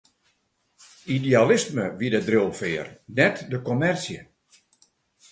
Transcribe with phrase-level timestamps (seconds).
[1.15, 4.19] Idealisme wie de driuwfear, net de kommersje.